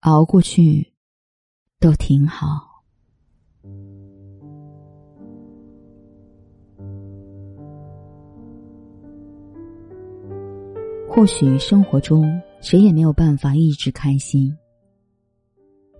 [0.00, 0.94] 熬过去，
[1.78, 2.82] 都挺好。
[11.06, 14.56] 或许生活中谁也没有办法一直开心，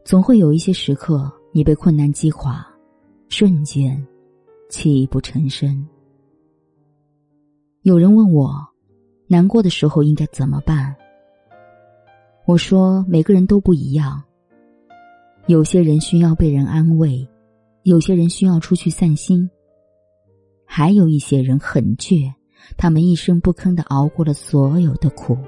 [0.02, 2.66] 总会有一些时刻，你被困难击垮，
[3.28, 4.02] 瞬间
[4.70, 5.86] 泣不成声。
[7.82, 8.66] 有人问我，
[9.26, 10.96] 难过的时候应该怎么办？
[12.50, 14.20] 我说，每个人都不一样。
[15.46, 17.24] 有些人需要被人安慰，
[17.84, 19.48] 有些人需要出去散心，
[20.64, 22.34] 还有一些人很倔，
[22.76, 25.38] 他们一声不吭的熬过了所有的苦。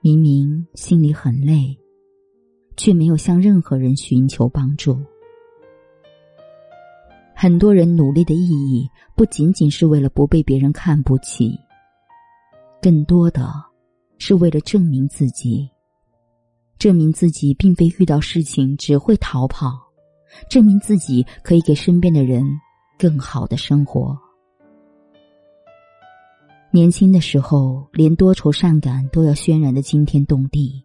[0.00, 1.76] 明明心里很累，
[2.76, 4.96] 却没有向任何人寻求帮助。
[7.34, 11.58] 很多人努力的意义，不仅仅是为了不被别人看不起，
[12.80, 13.69] 更多的。
[14.20, 15.66] 是为了证明自己，
[16.78, 19.72] 证明自己并非遇到事情只会逃跑，
[20.48, 22.44] 证明自己可以给身边的人
[22.98, 24.16] 更好的生活。
[26.70, 30.84] 年轻的时候，连多愁善感都要渲染的惊天动地；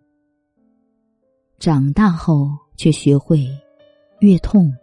[1.60, 3.46] 长大后，却学会
[4.22, 4.74] 越痛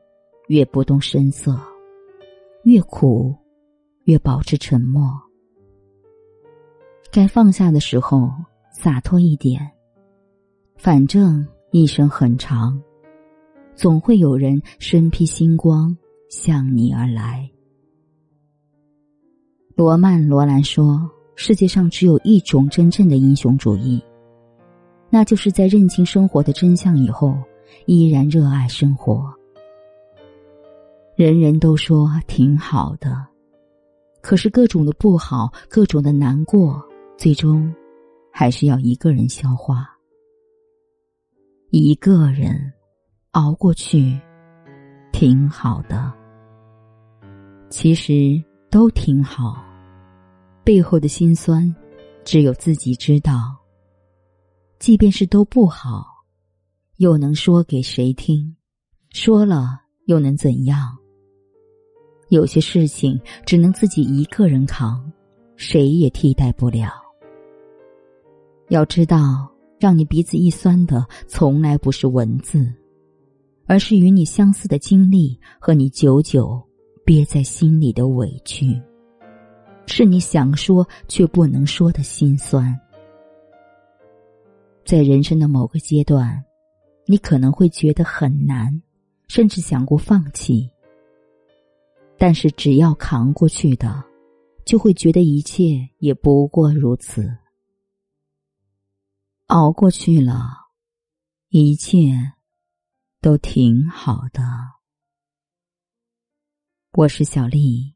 [0.49, 1.59] 越不动声色，
[2.65, 3.35] 越苦
[4.05, 5.11] 越保持沉默。
[7.11, 8.33] 该放下的时候，
[8.73, 9.71] 洒脱一点。
[10.77, 12.83] 反正一生很长，
[13.77, 15.97] 总会有人身披星光
[16.29, 17.49] 向你而来。
[19.77, 24.03] 罗曼·罗兰说：“世界上只有一种真正的英雄主义，
[25.09, 27.37] 那就是在认清生活的真相以后，
[27.87, 29.33] 依然热爱生活。”
[31.15, 33.27] 人人都说挺好的，
[34.21, 36.83] 可是各种的不好，各种的难过。
[37.17, 37.73] 最终，
[38.33, 39.89] 还是要一个人消化。
[41.71, 42.73] 一个人
[43.33, 44.19] 熬过去，
[45.13, 46.13] 挺好的。
[47.71, 49.63] 其实都挺好，
[50.65, 51.75] 背后的辛酸，
[52.25, 53.57] 只有自己知道。
[54.79, 56.07] 即便是都不好，
[56.97, 58.57] 又能说给谁听？
[59.11, 60.97] 说了又能怎样？
[62.29, 65.13] 有些事情只能自己一个人扛，
[65.57, 67.02] 谁也替代不了。
[68.69, 72.73] 要知道，让你鼻子一酸的，从来不是文字，
[73.67, 76.63] 而是与你相似的经历和你久久
[77.05, 78.81] 憋在心里的委屈，
[79.87, 82.79] 是你想说却不能说的心酸。
[84.85, 86.43] 在人生的某个阶段，
[87.07, 88.83] 你可能会觉得很难，
[89.29, 90.69] 甚至想过放弃。
[92.17, 94.03] 但是只要扛过去的，
[94.65, 97.29] 就会觉得一切也不过如此。
[99.53, 100.71] 熬过去了，
[101.51, 102.33] 一切
[103.21, 104.43] 都挺好的。
[106.93, 107.95] 我是小丽，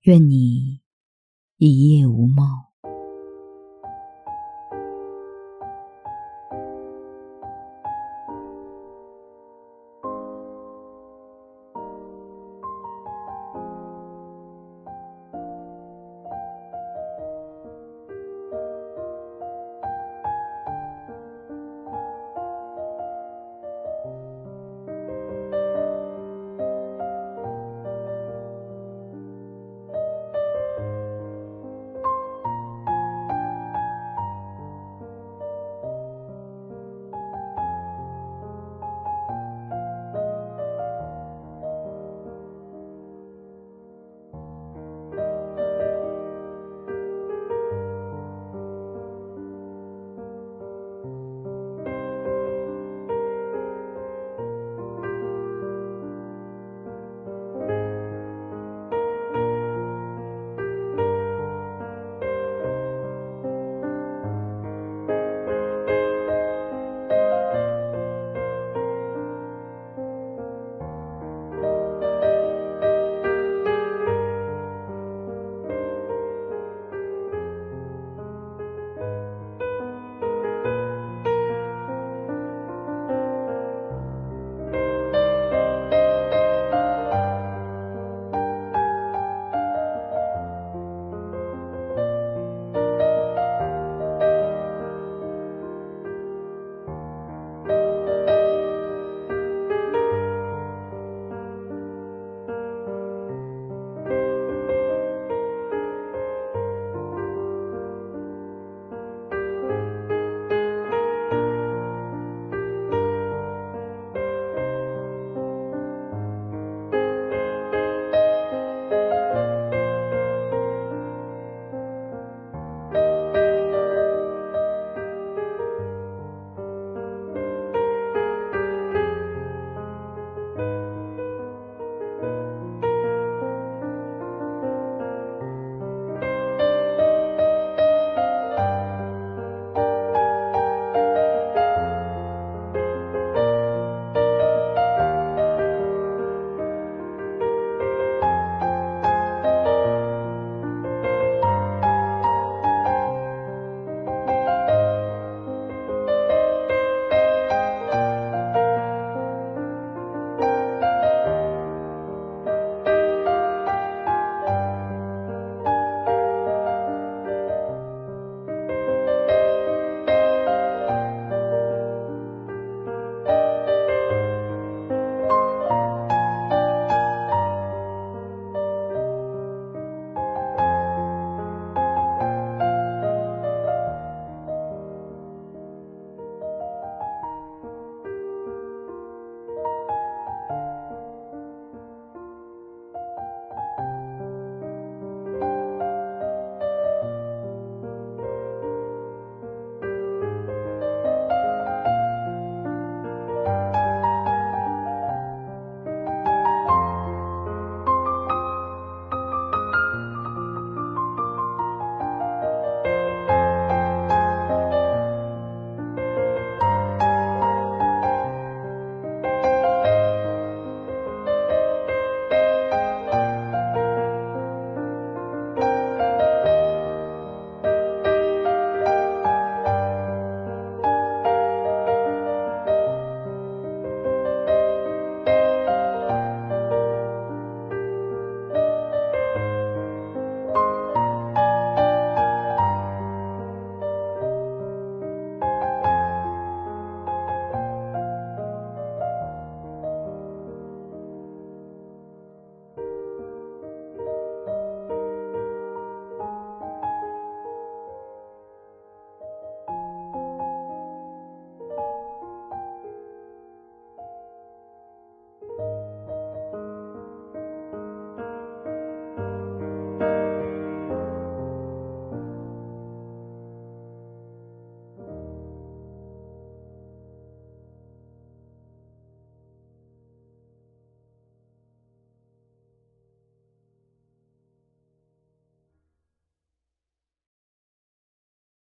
[0.00, 0.82] 愿你
[1.58, 2.65] 一夜无梦。